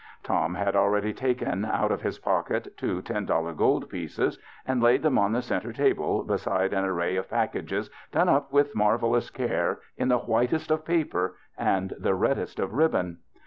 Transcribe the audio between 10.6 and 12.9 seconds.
of paper and the reddest of